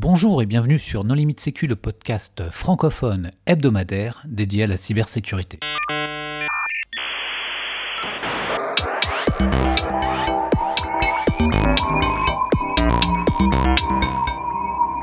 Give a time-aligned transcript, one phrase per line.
[0.00, 5.58] Bonjour et bienvenue sur Non Limite Sécu, le podcast francophone hebdomadaire dédié à la cybersécurité.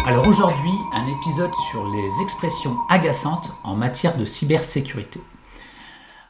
[0.05, 5.19] Alors aujourd'hui, un épisode sur les expressions agaçantes en matière de cybersécurité.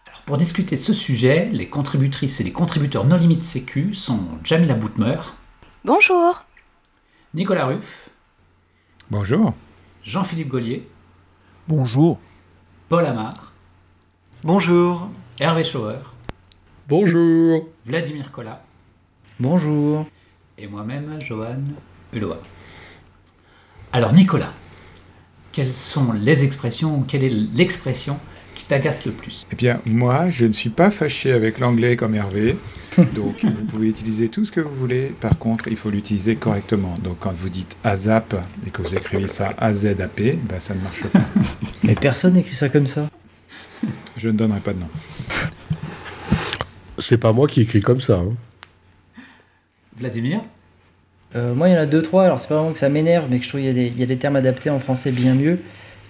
[0.08, 4.22] Alors pour discuter de ce sujet, les contributrices et les contributeurs Non Limite Sécu sont
[4.44, 5.20] Jamila Boutmer.
[5.84, 6.46] Bonjour.
[7.36, 8.10] Nicolas Ruff.
[9.12, 9.54] Bonjour.
[10.04, 10.90] Jean-Philippe Gollier.
[11.68, 12.20] Bonjour.
[12.90, 13.54] Paul Amar.
[14.44, 15.10] Bonjour.
[15.40, 16.00] Hervé Schauer.
[16.88, 17.68] Bonjour.
[17.86, 18.64] Vladimir Collat.
[19.40, 20.08] Bonjour.
[20.58, 21.62] Et moi-même, Johan
[22.14, 22.40] Uloa.
[23.94, 24.54] Alors Nicolas,
[25.52, 28.20] quelles sont les expressions, ou quelle est l'expression
[28.66, 32.16] qui t'agace le plus Eh bien, moi, je ne suis pas fâché avec l'anglais comme
[32.16, 32.58] Hervé.
[33.14, 35.14] Donc, vous pouvez utiliser tout ce que vous voulez.
[35.22, 36.96] Par contre, il faut l'utiliser correctement.
[37.04, 41.04] Donc, quand vous dites AZAP et que vous écrivez ça AZAP, ben, ça ne marche
[41.04, 41.22] pas.
[41.84, 43.08] Mais personne n'écrit ça comme ça.
[44.18, 44.90] Je ne donnerai pas de nom.
[46.98, 48.16] C'est pas moi qui écris comme ça.
[48.20, 48.34] hein.
[50.00, 50.42] Vladimir?
[51.36, 52.24] Euh, moi, il y en a deux, trois.
[52.24, 53.88] Alors, c'est pas vraiment que ça m'énerve, mais que je trouve qu'il y, a des-
[53.88, 55.60] il y a des termes adaptés en français bien mieux.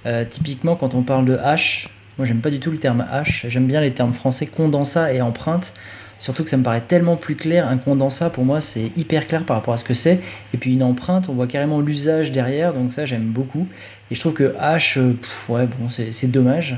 [0.06, 3.46] Euh, typiquement, quand on parle de hache, moi, j'aime pas du tout le terme hache.
[3.50, 5.74] J'aime bien les termes français condensat et empreinte.
[6.18, 7.68] Surtout que ça me paraît tellement plus clair.
[7.68, 10.20] Un condensat, pour moi, c'est hyper clair par rapport à ce que c'est.
[10.54, 12.74] Et puis une empreinte, on voit carrément l'usage derrière.
[12.74, 13.68] Donc ça, j'aime beaucoup.
[14.12, 15.18] Et je trouve que hache, euh,
[15.50, 16.78] ouais, bon, c'est dommage.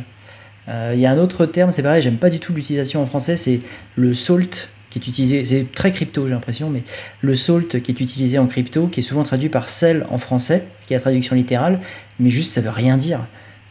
[0.68, 3.06] Euh, Il y a un autre terme, c'est pareil, j'aime pas du tout l'utilisation en
[3.06, 3.62] français, c'est
[3.96, 6.84] le salt qui est utilisé, c'est très crypto j'ai l'impression, mais
[7.22, 10.66] le salt qui est utilisé en crypto, qui est souvent traduit par sel en français,
[10.86, 11.80] qui est la traduction littérale,
[12.20, 13.20] mais juste ça veut rien dire.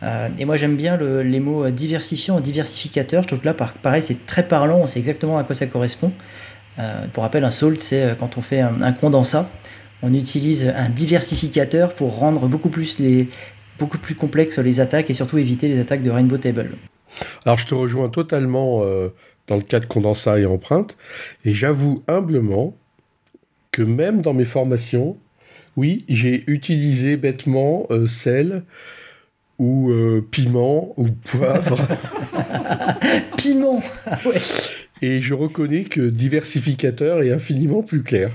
[0.03, 3.75] Euh, et moi j'aime bien le- les mots diversifiant, diversificateur, je trouve que là par-
[3.75, 6.13] pareil c'est très parlant, on sait exactement à quoi ça correspond.
[6.79, 9.49] Euh, pour rappel, un salt c'est euh, quand on fait un, condensat,
[10.03, 13.29] on utilise un diversificateur pour rendre beaucoup plus les
[13.79, 16.71] beaucoup plus complexes les attaques et surtout éviter les attaques de Rainbow Table.
[17.47, 19.09] Alors je te rejoins totalement euh,
[19.49, 20.97] dans le cas de condensat et empreinte.
[21.45, 22.77] Et j'avoue humblement
[23.73, 25.17] que même dans mes formations,
[25.77, 28.65] oui, j'ai utilisé bêtement euh, sel
[29.59, 31.79] ou euh, piment ou poivre.
[33.37, 33.83] Piment
[34.25, 34.41] ouais.
[35.03, 38.33] et je reconnais que diversificateur est infiniment plus clair.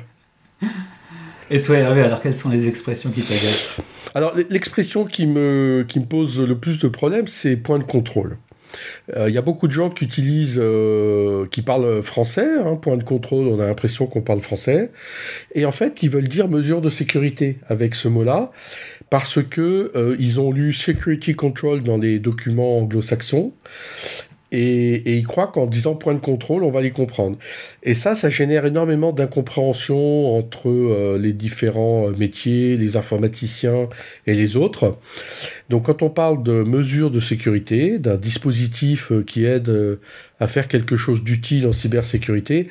[1.50, 3.78] Et toi Hervé, alors quelles sont les expressions qui t'agacent?
[4.14, 8.38] Alors, l'expression qui me, qui me pose le plus de problèmes, c'est point de contrôle.
[9.16, 12.98] Euh, Il y a beaucoup de gens qui utilisent, euh, qui parlent français, hein, point
[12.98, 14.92] de contrôle, on a l'impression qu'on parle français,
[15.56, 18.52] et en fait, ils veulent dire mesure de sécurité avec ce mot-là,
[19.10, 23.54] parce que euh, ils ont lu security control dans les documents anglo-saxons,
[24.52, 27.38] et, et ils croient qu'en disant point de contrôle, on va les comprendre.
[27.84, 33.88] Et ça, ça génère énormément d'incompréhension entre euh, les différents euh, métiers, les informaticiens
[34.28, 34.98] et les autres.
[35.70, 40.00] Donc quand on parle de mesures de sécurité, d'un dispositif euh, qui aide
[40.40, 42.68] à faire quelque chose d'utile en cybersécurité,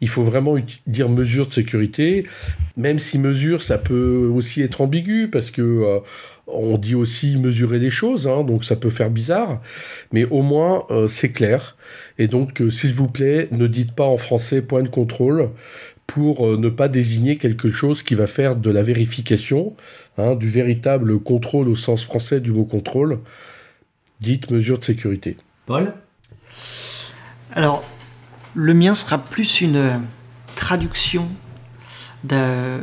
[0.00, 0.56] il faut vraiment
[0.86, 2.26] dire mesure de sécurité,
[2.76, 6.00] même si mesure, ça peut aussi être ambigu, parce que
[6.46, 9.62] on dit aussi mesurer des choses, hein, donc ça peut faire bizarre,
[10.12, 11.76] mais au moins c'est clair.
[12.18, 15.50] Et donc, euh, s'il vous plaît, ne dites pas en français point de contrôle
[16.06, 19.74] pour euh, ne pas désigner quelque chose qui va faire de la vérification,
[20.18, 23.20] hein, du véritable contrôle au sens français du mot contrôle.
[24.20, 25.36] Dites mesure de sécurité.
[25.66, 25.92] Paul?
[27.52, 27.84] Alors,
[28.54, 30.00] le mien sera plus une
[30.54, 31.28] traduction
[32.22, 32.78] d'un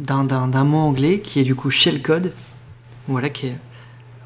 [0.00, 2.32] d'un mot anglais qui est du coup shellcode,
[3.06, 3.56] voilà, qui est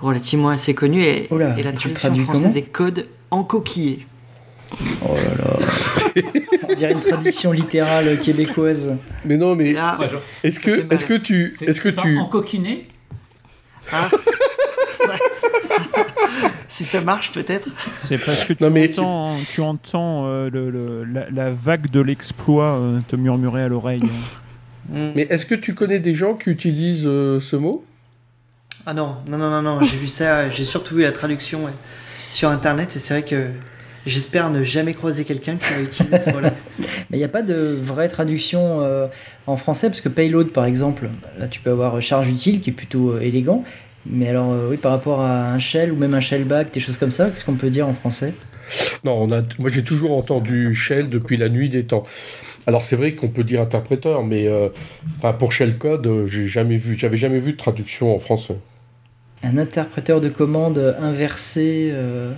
[0.00, 3.06] relativement assez connu, et, Oula, et la et tu le traduction traduis française est code
[3.30, 4.06] encoquillé.
[5.02, 6.22] Oh là là.
[6.70, 8.96] On dirait une traduction littérale québécoise.
[9.24, 9.96] Mais non, mais Là,
[10.42, 12.88] est-ce que, est-ce que tu, est-ce que tu, en coquiné
[13.92, 14.08] ah,
[15.00, 15.06] ouais.
[16.68, 17.68] si ça marche peut-être.
[17.98, 21.90] C'est parce que tu Non, mais- entends, tu entends euh, le- le- la, la vague
[21.90, 24.02] de l'exploit euh, te murmurer à l'oreille.
[24.88, 25.10] Hmm.
[25.14, 27.84] mais est-ce que tu connais des gens qui utilisent euh, ce mot?
[28.86, 31.72] Ah non, non, non, non, non, j'ai vu ça, j'ai surtout vu la traduction ouais,
[32.28, 33.48] sur internet et c'est vrai que
[34.06, 36.52] j'espère ne jamais croiser quelqu'un qui va utiliser ce mot-là.
[37.10, 39.06] Mais il n'y a pas de vraie traduction euh,
[39.46, 41.08] en français, parce que payload, par exemple,
[41.38, 43.64] là tu peux avoir charge utile, qui est plutôt euh, élégant.
[44.06, 46.98] Mais alors, euh, oui, par rapport à un shell ou même un shellback, des choses
[46.98, 48.34] comme ça, qu'est-ce qu'on peut dire en français?
[49.04, 52.04] Non, on a, moi j'ai toujours entendu shell depuis la nuit des temps.
[52.66, 54.68] Alors c'est vrai qu'on peut dire interpréteur, mais euh,
[55.18, 58.56] enfin, pour shellcode, euh, j'ai jamais vu, j'avais jamais vu de traduction en français.
[59.44, 61.90] Un interpréteur de commande inversé.
[61.92, 62.32] euh,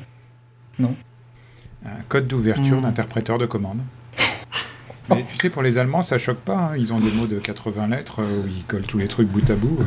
[0.81, 2.82] Un code d'ouverture Hmm.
[2.82, 3.79] d'interpréteur de commande.
[5.11, 6.56] Mais tu sais, pour les Allemands, ça choque pas.
[6.73, 6.76] hein.
[6.76, 9.49] Ils ont des mots de 80 lettres euh, où ils collent tous les trucs bout
[9.49, 9.79] à bout.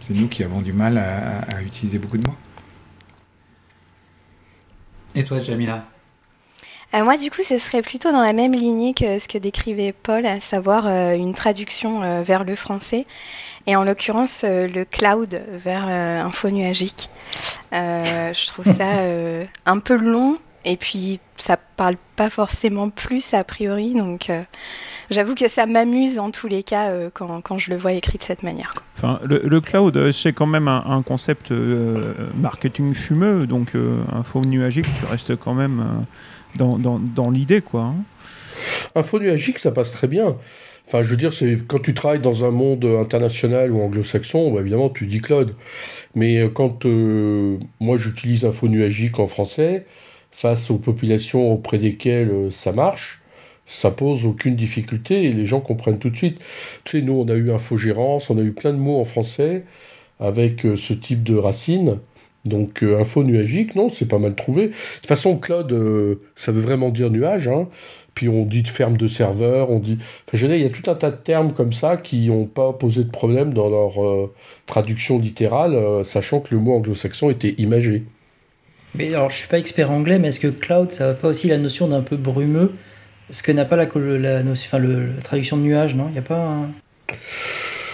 [0.00, 2.36] C'est nous qui avons du mal à utiliser beaucoup de mots.
[5.16, 5.84] Et toi, Jamila?
[6.94, 9.92] Euh, moi, du coup, ce serait plutôt dans la même lignée que ce que décrivait
[9.92, 13.06] Paul, à savoir euh, une traduction euh, vers le français,
[13.66, 17.10] et en l'occurrence le cloud vers info nuagique.
[17.72, 19.04] Je trouve ça
[19.66, 24.30] un peu long, et puis ça parle pas forcément plus a priori, donc
[25.10, 28.18] j'avoue que ça m'amuse en tous les cas euh, quand, quand je le vois écrit
[28.18, 28.74] de cette manière.
[28.74, 28.82] quoi.
[28.96, 34.00] Enfin, le, le cloud, c'est quand même un, un concept euh, marketing fumeux, donc euh,
[34.12, 36.04] info nuagique, tu restes quand même
[36.58, 37.82] dans, l'idée, quoi.
[37.82, 37.96] hein.
[38.94, 40.36] Info nuagique, ça passe très bien.
[40.88, 44.60] Enfin, je veux dire, c'est quand tu travailles dans un monde international ou anglo-saxon, bah,
[44.60, 45.54] évidemment, tu dis cloud.
[46.14, 49.84] Mais euh, quand euh, moi j'utilise info nuagique en français,
[50.30, 53.20] face aux populations auprès desquelles euh, ça marche,
[53.66, 56.38] ça pose aucune difficulté et les gens comprennent tout de suite.
[56.84, 59.64] Tu sais, nous, on a eu infogérance, on a eu plein de mots en français
[60.20, 61.98] avec ce type de racines.
[62.44, 64.68] Donc, euh, info nuagique, non, c'est pas mal trouvé.
[64.68, 67.48] De toute façon, cloud, euh, ça veut vraiment dire nuage.
[67.48, 67.68] Hein.
[68.14, 69.98] Puis on dit de ferme de serveur, on dit.
[70.26, 72.28] Enfin, je veux dire, il y a tout un tas de termes comme ça qui
[72.28, 74.32] n'ont pas posé de problème dans leur euh,
[74.66, 78.04] traduction littérale, sachant que le mot anglo-saxon était imagé.
[78.94, 81.48] Mais alors, je suis pas expert anglais, mais est-ce que cloud, ça n'a pas aussi
[81.48, 82.72] la notion d'un peu brumeux?
[83.30, 86.06] Ce que n'a pas la, traduction de nuage, non?
[86.08, 86.66] Il n'y a pas.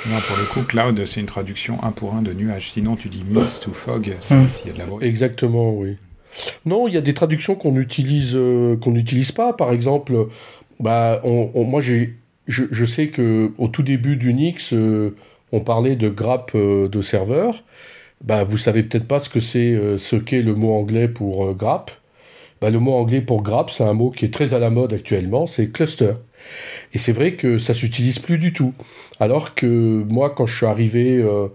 [0.06, 2.70] Non, pour le coup, cloud, c'est une traduction un pour un de nuage.
[2.72, 4.48] Sinon, tu dis mist ou fog, Hmm.
[4.50, 5.04] s'il y a de la bruit.
[5.06, 5.96] Exactement, oui.
[6.66, 9.52] Non, il y a des traductions qu'on utilise, euh, qu'on n'utilise pas.
[9.54, 10.26] Par exemple,
[10.78, 12.16] bah, on, on- moi, j'ai,
[12.48, 15.14] je, je sais que au tout début d'Unix, euh,
[15.52, 17.62] on parlait de grappe euh, de serveur.
[18.22, 21.90] Bah, vous savez peut-être pas ce que c'est, ce qu'est le mot anglais pour grappe.
[22.60, 24.92] Bah, le mot anglais pour grappe, c'est un mot qui est très à la mode
[24.92, 26.12] actuellement, c'est cluster.
[26.92, 28.74] Et c'est vrai que ça s'utilise plus du tout.
[29.20, 29.66] Alors que
[30.08, 31.48] moi, quand je suis arrivé, euh,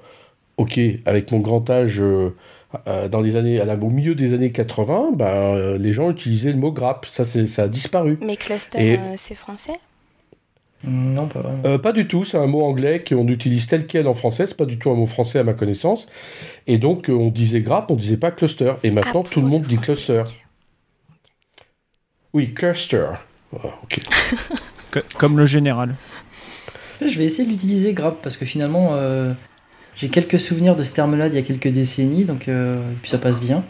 [0.58, 2.36] ok, avec mon grand âge, euh,
[2.88, 6.10] euh, dans les années, à la- au milieu des années 80, ben, euh, les gens
[6.12, 7.06] utilisaient le mot grappe.
[7.08, 8.18] Ça, ça a disparu.
[8.22, 9.74] Mais cluster, Et- euh, c'est français?
[10.84, 11.62] Non, pas vraiment.
[11.66, 14.56] Euh, pas du tout, c'est un mot anglais qu'on utilise tel quel en français, c'est
[14.56, 16.08] pas du tout un mot français à ma connaissance.
[16.68, 18.74] Et donc, euh, on disait grappe, on disait pas cluster.
[18.84, 20.24] Et maintenant, Ah, tout le monde dit cluster.
[22.34, 23.08] Oui, cluster.
[23.54, 24.00] Ah, ok.
[24.92, 25.96] Que- comme le général.
[27.02, 29.32] Je vais essayer de l'utiliser grappe parce que finalement, euh,
[29.96, 33.10] j'ai quelques souvenirs de ce terme-là d'il y a quelques décennies, donc euh, et puis
[33.10, 33.64] ça passe bien.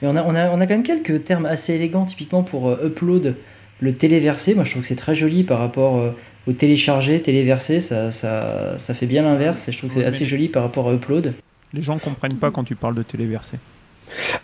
[0.00, 2.68] Mais on a, on, a, on a quand même quelques termes assez élégants, typiquement pour
[2.68, 3.36] euh, upload,
[3.80, 4.54] le téléversé.
[4.54, 6.10] Moi, je trouve que c'est très joli par rapport euh,
[6.46, 7.80] au télécharger, téléverser.
[7.80, 10.88] Ça, ça, ça fait bien l'inverse et je trouve que c'est assez joli par rapport
[10.88, 11.34] à upload.
[11.72, 13.56] Les gens comprennent pas quand tu parles de téléversé.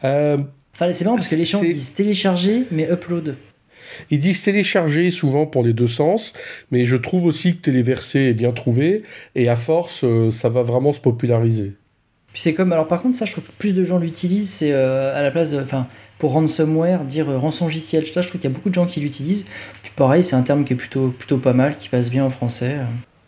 [0.04, 0.38] Euh,
[0.74, 3.34] Enfin, c'est marrant parce que les gens disent télécharger, mais upload.
[4.10, 6.32] Ils disent télécharger souvent pour les deux sens,
[6.70, 9.02] mais je trouve aussi que téléverser est bien trouvé,
[9.34, 11.74] et à force, euh, ça va vraiment se populariser.
[12.32, 14.72] Puis c'est comme, alors par contre, ça, je trouve que plus de gens l'utilisent, c'est
[14.72, 15.86] euh, à la place de, enfin,
[16.18, 18.04] pour ransomware, dire euh, rançongiciel.
[18.04, 19.46] Je trouve qu'il y a beaucoup de gens qui l'utilisent.
[19.82, 22.28] Puis pareil, c'est un terme qui est plutôt, plutôt pas mal, qui passe bien en
[22.30, 22.76] français.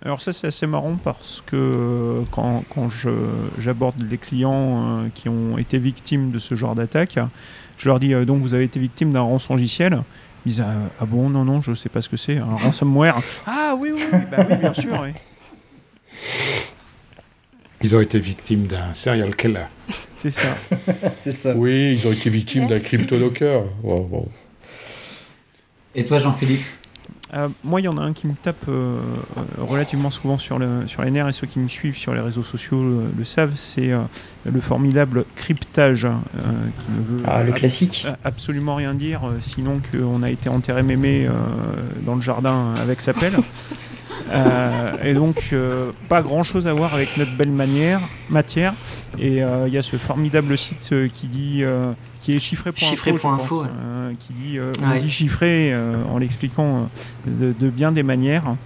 [0.02, 3.10] Alors ça c'est assez marrant parce que euh, quand, quand je-
[3.58, 7.18] j'aborde les clients euh, qui ont été victimes de ce genre d'attaque,
[7.76, 10.00] je leur dis euh, donc vous avez été victime d'un rançongiciel.
[10.46, 13.20] Ils disent ah, ah bon non non je sais pas ce que c'est un ransomware.
[13.46, 15.10] ah oui oui, oui, bah oui bien sûr oui.
[17.82, 19.64] Ils ont été victimes d'un serial killer.
[20.18, 20.54] c'est ça.
[21.16, 21.54] c'est ça.
[21.56, 22.78] Oui, ils ont été victimes d'un
[24.00, 24.28] bon.
[25.94, 26.64] Et toi, Jean-Philippe?
[27.32, 28.98] Euh, moi, il y en a un qui me tape euh,
[29.36, 32.20] euh, relativement souvent sur, le, sur les nerfs et ceux qui me suivent sur les
[32.20, 34.00] réseaux sociaux le, le savent, c'est euh,
[34.44, 36.08] le formidable cryptage
[36.38, 38.06] qui ne veut Ah, le classique.
[38.24, 41.28] absolument rien dire, sinon qu'on a été enterré mémé
[42.06, 43.36] dans le jardin avec sa pelle.
[44.30, 48.74] Euh, et donc, euh, pas grand chose à voir avec notre belle manière, matière.
[49.18, 51.60] Et euh, il y a ce formidable site qui dit.
[51.64, 53.68] euh, qui est chiffré.info, ouais.
[53.82, 54.88] euh, qui dit, euh, Ouais.
[54.98, 56.88] on dit chiffré euh, en l'expliquant
[57.26, 58.56] euh, de, de bien des manières.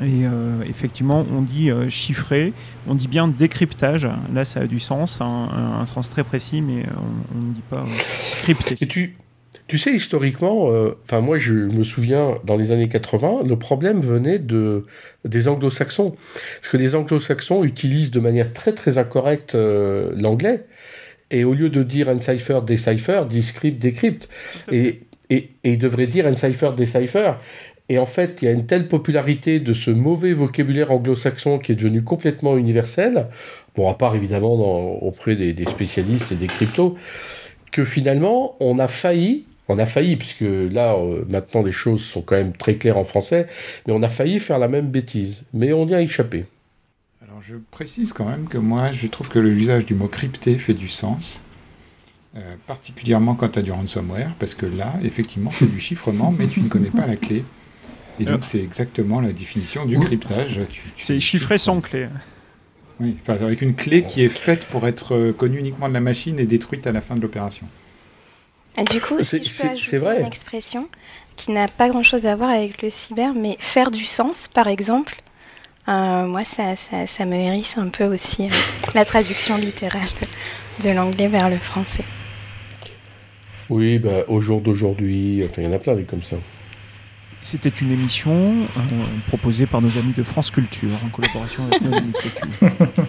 [0.00, 2.52] Et euh, effectivement, on dit euh, chiffré,
[2.88, 4.08] on dit bien décryptage.
[4.32, 7.52] Là, ça a du sens, un, un- un sens très précis, mais on on ne
[7.52, 8.76] dit pas euh, crypté.
[8.80, 9.16] Et tu,
[9.66, 14.00] tu sais, historiquement, euh, enfin moi je me souviens, dans les années 80, le problème
[14.00, 14.82] venait de,
[15.24, 16.14] des anglo-saxons.
[16.60, 20.64] Parce que les anglo-saxons utilisent de manière très très incorrecte euh, l'anglais.
[21.30, 24.28] Et au lieu de dire encipher, decipher, disent script, decrypt.
[24.70, 27.32] Et, et, et ils devraient dire encipher, decipher.
[27.88, 31.72] Et en fait, il y a une telle popularité de ce mauvais vocabulaire anglo-saxon qui
[31.72, 33.26] est devenu complètement universel,
[33.76, 36.96] bon, à part évidemment dans- auprès des, des spécialistes et des cryptos,
[37.72, 42.22] que finalement, on a failli On a failli, puisque là, euh, maintenant, les choses sont
[42.22, 43.48] quand même très claires en français,
[43.86, 45.42] mais on a failli faire la même bêtise.
[45.54, 46.44] Mais on y a échappé.
[47.22, 50.74] Alors je précise quand même que moi, je trouve que l'usage du mot crypté fait
[50.74, 51.42] du sens.
[52.36, 56.48] Euh, particulièrement quand tu as du ransomware, parce que là, effectivement, c'est du chiffrement, mais
[56.48, 57.44] tu ne connais pas la clé.
[58.20, 60.60] Et donc, c'est exactement la définition du cryptage.
[60.98, 62.08] C'est chiffré sans clé.
[63.00, 66.00] Oui, enfin, avec une clé qui est faite pour être euh, connue uniquement de la
[66.00, 67.66] machine et détruite à la fin de l'opération.
[68.76, 70.20] Et du coup, C'est- si je peux ajouter vrai.
[70.20, 70.88] une expression
[71.36, 75.16] qui n'a pas grand-chose à voir avec le cyber, mais faire du sens, par exemple,
[75.88, 78.50] euh, moi, ça, ça, ça me hérisse un peu aussi euh,
[78.94, 80.08] la traduction littérale
[80.82, 82.04] de l'anglais vers le français.
[83.70, 86.36] Oui, bah, au jour d'aujourd'hui, enfin, il y en a plein des comme ça.
[87.42, 88.80] C'était une émission euh,
[89.28, 92.48] proposée par nos amis de France Culture en collaboration avec nos amis de Sécu.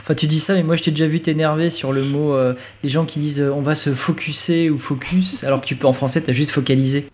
[0.00, 2.34] Enfin, tu dis ça, mais moi je t'ai déjà vu t'énerver sur le mot.
[2.34, 5.76] euh, les gens qui disent euh, on va se focuser ou focus, alors que tu
[5.76, 7.06] peux en français, t'as juste focalisé.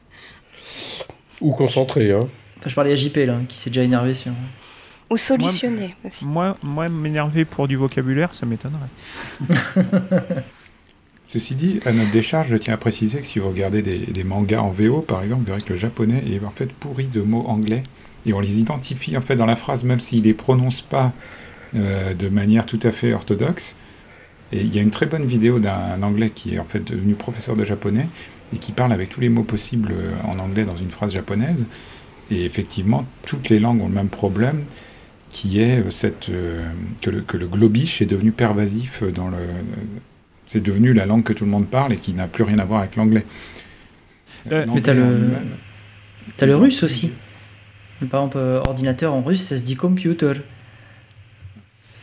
[1.40, 2.20] Ou concentré, hein.
[2.58, 4.32] Enfin, je parlais à JP là, qui s'est déjà énervé sur.
[5.10, 6.26] Ou solutionner aussi.
[6.26, 8.80] Moi, moi m'énerver pour du vocabulaire, ça m'étonnerait.
[11.28, 14.24] Ceci dit, à notre décharge, je tiens à préciser que si vous regardez des, des
[14.24, 17.20] mangas en VO, par exemple, vous verrez que le japonais est en fait pourri de
[17.20, 17.82] mots anglais.
[18.26, 21.12] Et on les identifie en fait dans la phrase, même s'ils les prononcent pas
[21.74, 23.74] euh, de manière tout à fait orthodoxe.
[24.52, 27.14] Et il y a une très bonne vidéo d'un anglais qui est en fait devenu
[27.14, 28.06] professeur de japonais
[28.54, 31.66] et qui parle avec tous les mots possibles euh, en anglais dans une phrase japonaise.
[32.30, 34.64] Et effectivement, toutes les langues ont le même problème,
[35.28, 36.66] qui est euh, cette, euh,
[37.02, 39.36] que, le, que le globish est devenu pervasif dans le,
[40.46, 42.64] c'est devenu la langue que tout le monde parle et qui n'a plus rien à
[42.64, 43.26] voir avec l'anglais.
[44.50, 45.30] Euh, mais t'as le-
[46.36, 47.12] T'as le russe aussi.
[48.10, 50.32] Par exemple, ordinateur en russe, ça se dit computer.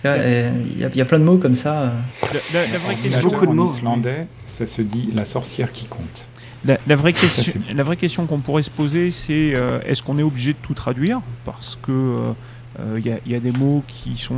[0.06, 1.94] Il y, a- il y a plein de mots comme ça.
[2.22, 3.66] La, la- la vraie question, beaucoup de en mots.
[3.66, 6.26] islandais, ça se dit la sorcière qui compte.
[6.66, 10.18] la, la vraie question, la vraie question qu'on pourrait se poser, c'est euh, est-ce qu'on
[10.18, 11.22] est obligé de tout traduire?
[11.46, 12.32] Parce que euh,
[12.80, 14.36] euh, il y, a- il y a des mots qui sont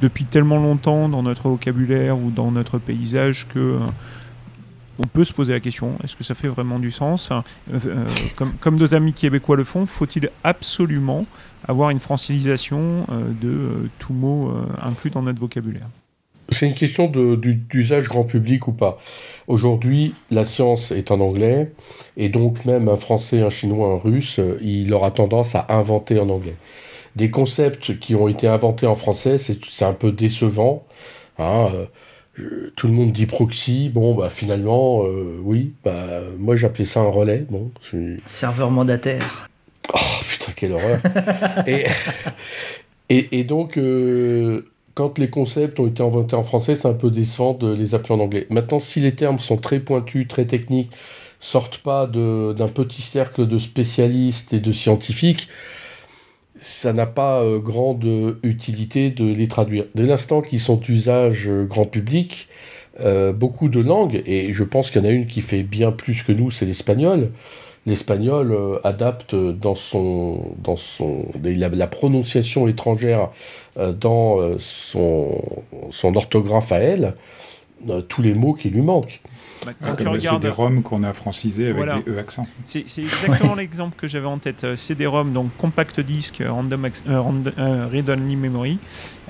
[0.00, 3.78] depuis tellement longtemps dans notre vocabulaire ou dans notre paysage que euh,
[4.98, 7.30] on peut se poser la question est-ce que ça fait vraiment du sens?
[8.34, 11.26] Comme, comme nos amis québécois le font, faut-il absolument
[11.68, 15.88] avoir une francisation euh, de euh, tout mot euh, inclus dans notre vocabulaire
[16.50, 18.98] C'est une question du- d'usage grand public ou pas.
[19.48, 21.72] Aujourd'hui, la science est en anglais,
[22.16, 26.28] et donc même un français, un chinois, un russe, il aura tendance à inventer en
[26.28, 26.56] anglais.
[27.16, 30.84] Des concepts qui ont été inventés en français, c'est un peu décevant.
[31.38, 31.86] hein, euh,
[32.76, 37.08] tout le monde dit proxy, bon, bah finalement, euh, oui, bah, moi j'appelais ça un
[37.08, 37.46] relais.
[37.50, 37.70] Bon,
[38.26, 39.48] Serveur mandataire.
[39.94, 41.00] Oh putain, quelle horreur.
[41.66, 41.86] et,
[43.08, 47.54] et, donc, euh, quand les concepts ont été inventés en français, c'est un peu décevant
[47.54, 48.46] de les appeler en anglais.
[48.50, 50.90] Maintenant, si les termes sont très pointus, très techniques,
[51.38, 55.48] sortent pas d'un petit cercle de spécialistes et de scientifiques,
[56.58, 59.84] ça n'a pas euh, grande utilité de les traduire.
[59.94, 62.48] Dès l'instant qu'ils sont d'usage euh, grand public,
[63.34, 66.22] beaucoup de langues, et je pense qu'il y en a une qui fait bien plus
[66.22, 67.30] que nous, c'est l'espagnol.
[67.86, 73.28] L'espagnol euh, adapte dans son, dans son, la, la prononciation étrangère
[73.78, 75.40] euh, dans euh, son,
[75.90, 77.14] son orthographe à elle,
[77.88, 79.20] euh, tous les mots qui lui manquent.
[79.64, 82.00] Bah, Ah, le regardes- CD-ROM qu'on a francisé avec Voilà.
[82.00, 82.46] des E accents.
[82.64, 84.64] C'est c'est exactement l'exemple que j'avais en tête.
[84.64, 88.78] Euh, CD-ROM, donc compact disc euh, random, euh, rand- euh, read only memory,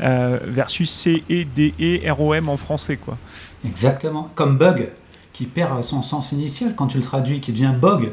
[0.00, 3.18] euh, versus CEDE-ROM en français, quoi.
[3.64, 4.28] Exactement.
[4.34, 4.88] Comme bug,
[5.32, 8.12] qui perd son sens initial quand tu le traduis, qui devient bug.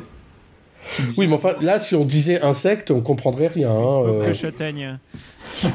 [1.18, 3.72] Oui, mais enfin, là, si on disait insecte, on comprendrait rien.
[3.72, 4.98] hein, euh, châtaigne.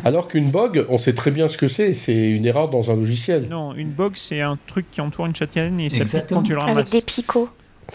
[0.04, 1.92] alors qu'une bug, on sait très bien ce que c'est.
[1.92, 3.48] C'est une erreur dans un logiciel.
[3.48, 6.52] Non, une box, c'est un truc qui entoure une châtaigne et ça pique quand tu
[6.52, 6.90] le Avec ramasses.
[6.90, 7.48] des picots.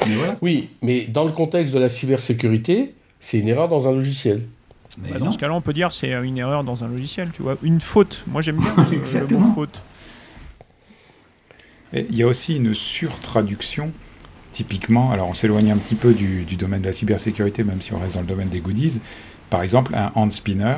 [0.07, 0.35] Mais voilà.
[0.41, 4.41] Oui, mais dans le contexte de la cybersécurité, c'est une erreur dans un logiciel.
[5.01, 5.25] Mais Bah, non.
[5.25, 7.57] dans ce cas-là, on peut dire c'est euh, une erreur dans un logiciel, tu vois.
[7.63, 8.23] Une faute.
[8.27, 9.81] Moi, j'aime bien le- le mot faute.
[11.93, 13.91] Et il y a aussi une surtraduction.
[14.53, 17.91] Typiquement, alors on s'éloigne un petit peu du, du domaine de la cybersécurité, même si
[17.93, 19.01] on reste dans le domaine des goodies.
[19.49, 20.75] Par exemple, un hand spinner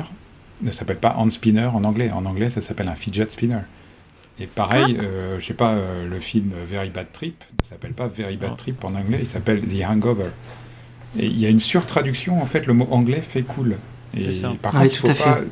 [0.62, 2.10] ne s'appelle pas hand spinner en anglais.
[2.10, 3.60] En anglais, ça s'appelle un fidget spinner.
[4.40, 8.06] Et pareil, euh, je sais pas, euh, le film Very Bad Trip ne s'appelle pas
[8.08, 8.56] Very Bad.
[8.56, 10.30] Trip en anglais, il s'appelle The Hangover.
[11.18, 13.76] Et il y a une surtraduction, en fait, le mot anglais fait cool.
[14.16, 14.54] Et C'est ça.
[14.60, 15.46] par Ah contre, il tout faut pas fait.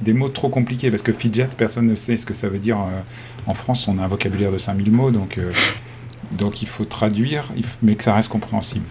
[0.00, 2.78] des mots trop compliqués, parce que fidget, personne ne sait ce que ça veut dire.
[2.80, 3.00] euh,
[3.46, 5.52] en France, on a un vocabulaire de 5000 mots, donc, euh,
[6.36, 7.44] donc il faut traduire,
[7.82, 8.86] mais que ça reste compréhensible.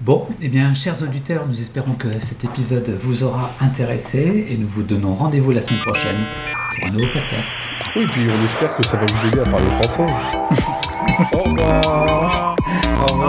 [0.00, 4.66] Bon, eh bien, chers auditeurs, nous espérons que cet épisode vous aura intéressé et nous
[4.66, 6.24] vous donnons rendez-vous la semaine prochaine
[6.74, 7.54] pour un nouveau podcast.
[7.94, 10.06] Oui, puis on espère que ça va vous aider à parler français.
[11.32, 12.56] Au revoir.
[12.96, 13.21] Au revoir.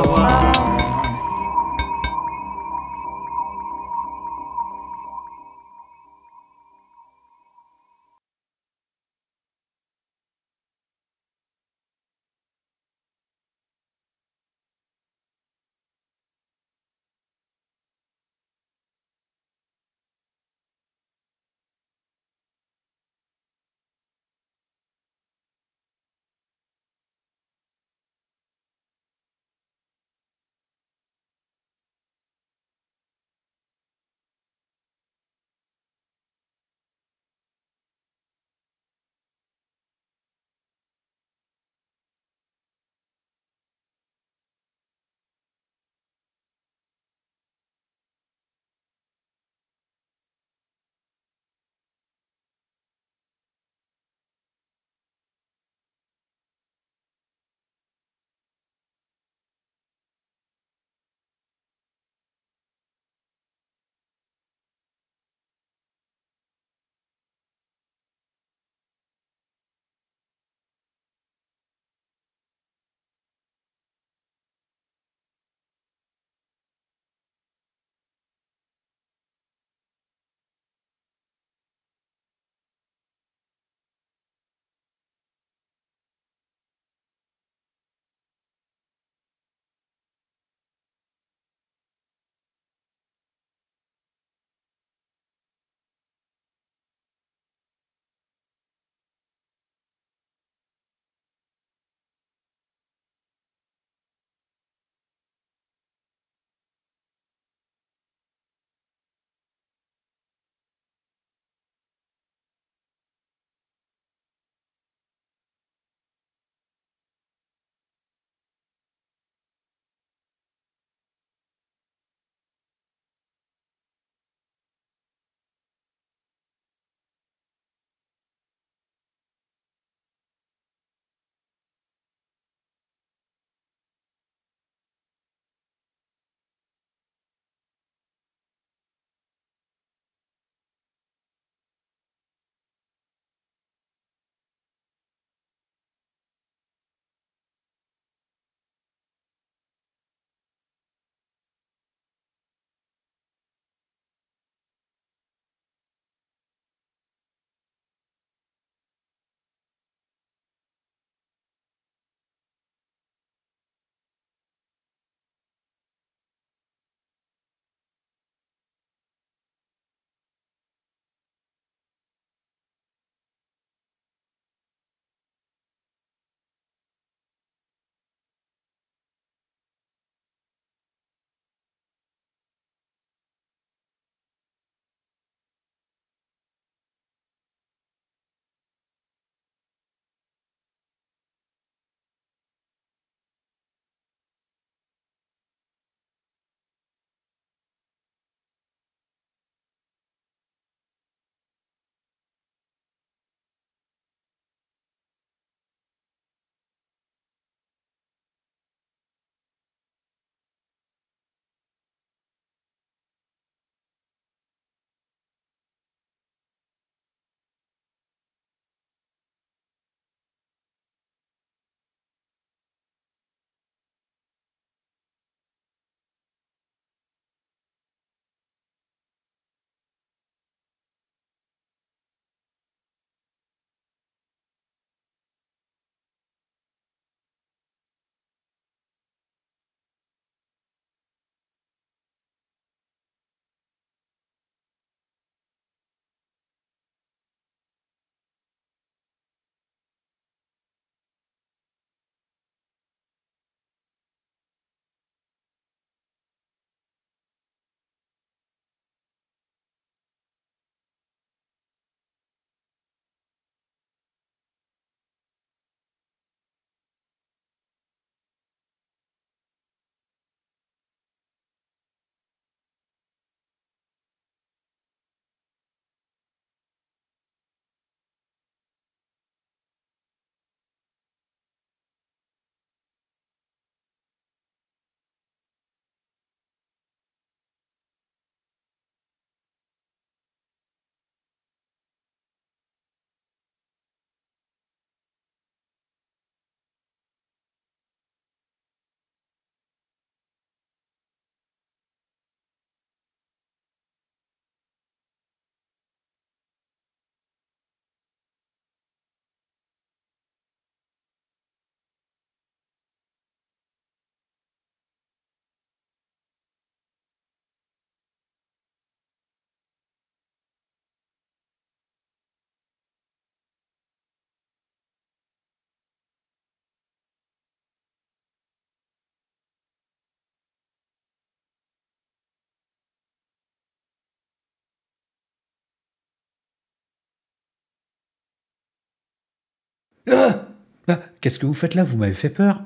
[340.09, 340.47] Ah
[340.87, 341.83] ah, Qu'est-ce que vous faites là?
[341.83, 342.63] Vous m'avez fait peur.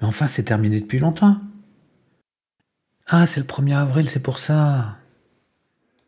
[0.00, 1.38] Mais enfin, c'est terminé depuis longtemps.
[3.06, 4.96] Ah, c'est le 1er avril, c'est pour ça.